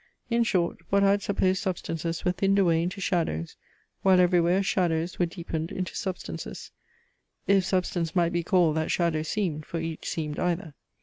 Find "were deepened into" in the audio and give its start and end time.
5.19-5.95